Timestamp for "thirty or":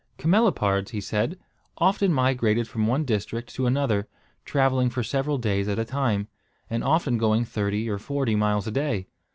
7.45-7.99